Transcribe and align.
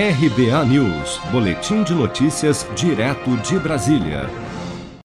RBA 0.00 0.64
News, 0.66 1.20
Boletim 1.32 1.82
de 1.82 1.92
Notícias, 1.92 2.64
direto 2.76 3.36
de 3.38 3.58
Brasília. 3.58 4.30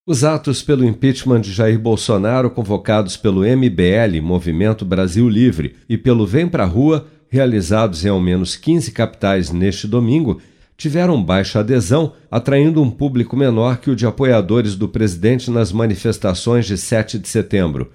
Os 0.05 0.23
atos 0.23 0.61
pelo 0.61 0.85
impeachment 0.85 1.41
de 1.41 1.51
Jair 1.51 1.79
Bolsonaro, 1.79 2.51
convocados 2.51 3.17
pelo 3.17 3.41
MBL, 3.41 4.21
Movimento 4.21 4.85
Brasil 4.85 5.27
Livre, 5.27 5.75
e 5.89 5.97
pelo 5.97 6.27
Vem 6.27 6.47
Pra 6.47 6.65
Rua, 6.65 7.07
realizados 7.27 8.05
em 8.05 8.09
ao 8.09 8.21
menos 8.21 8.55
15 8.55 8.91
capitais 8.91 9.49
neste 9.49 9.87
domingo, 9.87 10.39
tiveram 10.77 11.23
baixa 11.23 11.61
adesão, 11.61 12.13
atraindo 12.29 12.79
um 12.79 12.91
público 12.91 13.35
menor 13.35 13.77
que 13.77 13.89
o 13.89 13.95
de 13.95 14.05
apoiadores 14.05 14.75
do 14.75 14.87
presidente 14.87 15.49
nas 15.49 15.71
manifestações 15.71 16.67
de 16.67 16.77
7 16.77 17.17
de 17.17 17.27
setembro. 17.27 17.89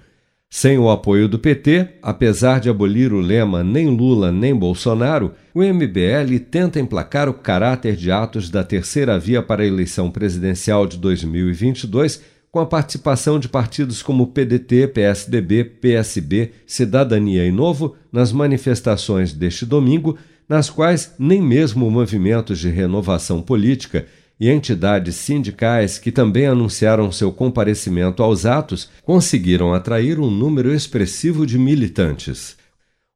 Sem 0.51 0.79
o 0.79 0.89
apoio 0.89 1.29
do 1.29 1.37
PT, 1.37 1.87
apesar 2.01 2.59
de 2.59 2.71
abolir 2.71 3.13
o 3.13 3.19
lema 3.19 3.63
nem 3.63 3.87
Lula 3.87 4.31
nem 4.31 4.55
Bolsonaro, 4.55 5.31
o 5.53 5.61
MBL 5.61 6.39
tenta 6.49 6.79
emplacar 6.79 7.29
o 7.29 7.35
caráter 7.35 7.95
de 7.95 8.11
atos 8.11 8.49
da 8.49 8.63
terceira 8.63 9.19
via 9.19 9.43
para 9.43 9.61
a 9.61 9.65
eleição 9.67 10.09
presidencial 10.09 10.87
de 10.87 10.97
2022, 10.97 12.23
com 12.51 12.59
a 12.59 12.65
participação 12.65 13.39
de 13.39 13.47
partidos 13.47 14.01
como 14.01 14.25
PDT, 14.25 14.87
PSDB, 14.87 15.63
PSB, 15.65 16.51
Cidadania 16.65 17.45
e 17.45 17.51
Novo 17.51 17.95
nas 18.11 18.31
manifestações 18.31 19.31
deste 19.31 19.67
domingo, 19.67 20.17
nas 20.49 20.67
quais 20.67 21.13
nem 21.19 21.39
mesmo 21.39 21.91
movimentos 21.91 22.57
de 22.57 22.69
renovação 22.69 23.39
política 23.39 24.07
e 24.39 24.49
entidades 24.49 25.15
sindicais 25.15 25.97
que 25.97 26.11
também 26.11 26.45
anunciaram 26.45 27.11
seu 27.11 27.31
comparecimento 27.31 28.23
aos 28.23 28.45
atos 28.45 28.89
conseguiram 29.03 29.73
atrair 29.73 30.19
um 30.19 30.31
número 30.31 30.73
expressivo 30.73 31.45
de 31.45 31.59
militantes. 31.59 32.57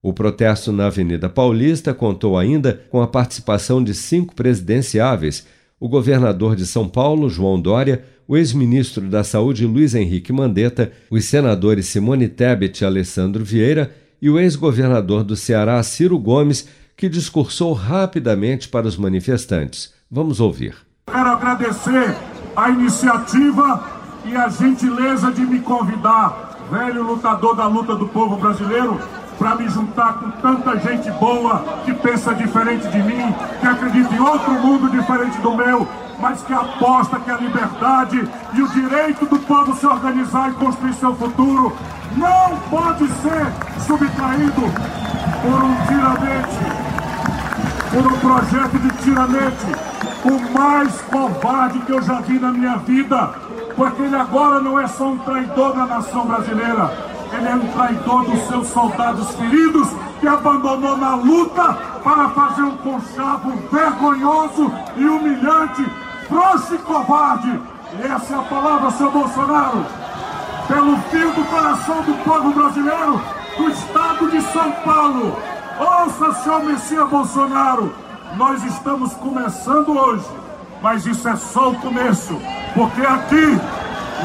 O 0.02 0.12
protesto 0.12 0.74
na 0.74 0.88
Avenida 0.88 1.30
Paulista 1.30 1.94
contou 1.94 2.38
ainda 2.38 2.82
com 2.90 3.02
a 3.02 3.08
participação 3.08 3.82
de 3.82 3.94
cinco 3.94 4.36
presidenciáveis: 4.36 5.48
o 5.80 5.88
governador 5.88 6.58
de 6.58 6.68
São 6.68 6.90
Paulo, 6.90 7.30
João 7.30 7.60
Dória, 7.60 8.04
o 8.28 8.36
ex-ministro 8.36 9.10
da 9.10 9.24
Saúde, 9.24 9.66
Luiz 9.66 9.96
Henrique 9.96 10.34
Mandetta, 10.34 10.92
os 11.10 11.24
senadores 11.24 11.86
Simone 11.86 12.28
Tebet 12.28 12.82
e 12.82 12.86
Alessandro 12.86 13.46
Vieira 13.46 13.96
e 14.22 14.30
o 14.30 14.38
ex-governador 14.38 15.24
do 15.24 15.36
Ceará, 15.36 15.82
Ciro 15.84 16.18
Gomes, 16.20 16.68
que 16.98 17.08
discursou 17.08 17.74
rapidamente 17.74 18.68
para 18.68 18.88
os 18.88 18.98
manifestantes. 18.98 19.94
Vamos 20.10 20.40
ouvir. 20.40 20.93
Quero 21.24 21.36
agradecer 21.36 22.18
a 22.54 22.70
iniciativa 22.70 23.82
e 24.26 24.36
a 24.36 24.50
gentileza 24.50 25.32
de 25.32 25.40
me 25.40 25.62
convidar, 25.62 26.58
velho 26.70 27.02
lutador 27.02 27.56
da 27.56 27.66
luta 27.66 27.96
do 27.96 28.10
povo 28.10 28.36
brasileiro, 28.36 29.00
para 29.40 29.56
me 29.56 29.70
juntar 29.70 30.16
com 30.16 30.32
tanta 30.32 30.78
gente 30.80 31.10
boa 31.12 31.64
que 31.86 31.94
pensa 31.94 32.36
diferente 32.36 32.90
de 32.90 32.98
mim, 32.98 33.34
que 33.62 33.66
acredita 33.66 34.14
em 34.14 34.20
outro 34.20 34.52
mundo 34.52 34.90
diferente 34.90 35.38
do 35.38 35.56
meu, 35.56 35.88
mas 36.20 36.44
que 36.44 36.52
aposta 36.52 37.18
que 37.22 37.32
a 37.32 37.38
liberdade 37.38 38.30
e 38.54 38.62
o 38.62 38.68
direito 38.68 39.26
do 39.26 39.40
povo 39.40 39.78
se 39.78 39.88
organizar 39.88 40.50
e 40.50 40.54
construir 40.56 40.94
seu 40.96 41.16
futuro 41.16 41.74
não 42.18 42.58
pode 42.70 43.08
ser 43.08 43.48
subtraído 43.88 44.62
por 45.42 45.64
um 45.64 45.76
tiranete, 45.88 46.66
por 47.94 48.12
um 48.12 48.20
projeto 48.20 48.78
de 48.78 48.90
tiranete 49.02 49.93
o 50.26 50.54
mais 50.54 51.02
covarde 51.02 51.80
que 51.80 51.92
eu 51.92 52.02
já 52.02 52.22
vi 52.22 52.40
na 52.40 52.52
minha 52.52 52.78
vida, 52.78 53.34
porque 53.76 54.02
ele 54.02 54.16
agora 54.16 54.62
não 54.62 54.80
é 54.80 54.88
só 54.88 55.10
um 55.10 55.18
traidor 55.18 55.74
da 55.74 55.86
nação 55.86 56.26
brasileira, 56.26 56.92
ele 57.34 57.48
é 57.48 57.56
um 57.56 57.68
traidor 57.68 58.24
dos 58.26 58.40
seus 58.48 58.68
soldados 58.68 59.32
feridos 59.36 59.90
que 60.20 60.28
abandonou 60.28 60.96
na 60.98 61.16
luta 61.16 61.74
para 62.04 62.30
fazer 62.30 62.62
um 62.62 62.78
conchavo 62.78 63.52
vergonhoso 63.72 64.72
e 64.96 65.06
humilhante, 65.06 65.86
frouxo 66.30 66.76
e 66.76 66.78
covarde. 66.80 67.60
E 68.00 68.06
essa 68.06 68.36
é 68.36 68.38
a 68.38 68.44
palavra, 68.44 68.92
seu 68.92 69.12
Bolsonaro. 69.12 69.86
Pelo 70.68 70.98
fio 71.10 71.32
do 71.32 71.44
coração 71.50 72.02
do 72.04 72.14
povo 72.24 72.52
brasileiro, 72.52 73.22
do 73.58 73.70
estado 73.70 74.32
de 74.32 74.42
São 74.42 74.72
Paulo. 74.84 75.38
Ouça, 75.80 76.34
seu 76.44 76.64
Messias 76.64 77.10
Bolsonaro 77.10 78.04
nós 78.38 78.64
estamos 78.64 79.14
começando 79.14 79.90
hoje, 79.90 80.26
mas 80.82 81.06
isso 81.06 81.28
é 81.28 81.36
só 81.36 81.72
o 81.72 81.80
começo, 81.80 82.40
porque 82.74 83.02
aqui 83.02 83.58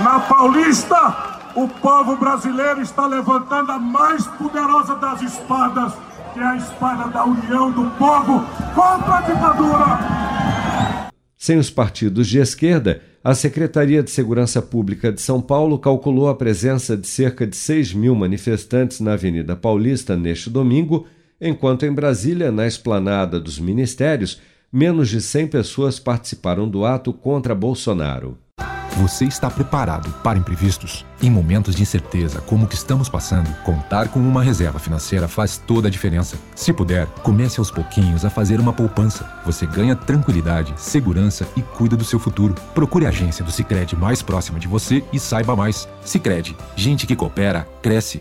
na 0.03 0.21
Paulista 0.21 1.51
o 1.55 1.69
povo 1.69 2.17
brasileiro 2.17 2.81
está 2.81 3.07
levantando 3.07 3.73
a 3.73 3.79
mais 3.79 4.27
poderosa 4.27 4.95
das 4.97 5.23
espadas, 5.23 5.93
que 6.33 6.41
é 6.41 6.45
a 6.45 6.57
espada 6.57 7.09
da 7.09 7.25
união 7.25 7.71
do 7.71 7.91
povo 7.93 8.45
contra 8.75 9.19
a 9.19 9.21
ditadura. 9.23 11.09
Sem 11.37 11.59
os 11.59 11.71
partidos 11.71 12.29
de 12.29 12.39
esquerda, 12.39 13.03
a 13.23 13.35
Secretaria 13.35 14.03
de 14.03 14.11
Segurança 14.11 14.63
Pública 14.63 15.13
de 15.13 15.21
São 15.21 15.41
Paulo 15.41 15.79
calculou 15.79 16.29
a 16.29 16.35
presença 16.35 16.97
de 16.97 17.07
cerca 17.07 17.47
de 17.47 17.57
6 17.57 17.93
mil 17.93 18.15
manifestantes 18.15 19.01
na 19.01 19.13
Avenida 19.13 19.55
Paulista 19.55 20.17
neste 20.17 20.49
domingo 20.51 21.07
enquanto 21.41 21.85
em 21.85 21.93
Brasília, 21.93 22.51
na 22.51 22.67
esplanada 22.67 23.39
dos 23.41 23.59
ministérios, 23.59 24.41
menos 24.73 25.09
de 25.09 25.21
100 25.21 25.49
pessoas 25.49 25.99
participaram 25.99 26.69
do 26.69 26.85
ato 26.85 27.13
contra 27.13 27.55
Bolsonaro. 27.55 28.37
Você 28.97 29.27
está 29.27 29.49
preparado 29.49 30.11
para 30.25 30.39
imprevistos? 30.39 31.07
Em 31.23 31.31
momentos 31.31 31.77
de 31.77 31.83
incerteza 31.83 32.41
como 32.41 32.65
o 32.65 32.69
que 32.69 32.75
estamos 32.75 33.09
passando, 33.09 33.49
contar 33.63 34.09
com 34.09 34.19
uma 34.19 34.43
reserva 34.43 34.81
financeira 34.81 35.29
faz 35.29 35.57
toda 35.57 35.87
a 35.87 35.91
diferença. 35.91 36.37
Se 36.57 36.73
puder, 36.73 37.07
comece 37.23 37.61
aos 37.61 37.71
pouquinhos 37.71 38.25
a 38.25 38.31
fazer 38.31 38.59
uma 38.59 38.73
poupança. 38.73 39.31
Você 39.47 39.67
ganha 39.67 39.95
tranquilidade, 39.95 40.75
segurança 40.77 41.47
e 41.57 41.63
cuida 41.63 41.97
do 41.97 42.05
seu 42.05 42.19
futuro. 42.19 42.57
Procure 42.75 43.07
a 43.07 43.11
agência 43.11 43.45
do 43.45 43.53
Sicredi 43.53 43.95
mais 43.95 44.21
próxima 44.21 44.59
de 44.59 44.67
você 44.67 45.05
e 45.13 45.21
saiba 45.21 45.55
mais. 45.55 45.89
Sicredi, 46.05 46.57
gente 46.75 47.07
que 47.07 47.15
coopera 47.15 47.69
cresce 47.81 48.21